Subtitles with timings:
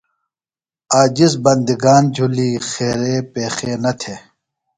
[0.95, 4.19] عاجز بندگان جُھلیۡ خیرے پیخے نہ تھےۡ۔